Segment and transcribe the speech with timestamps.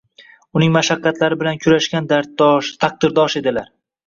[0.59, 3.71] uning mashaqqatlari bilan kurashgan darddosh, taqdirdosh edilar.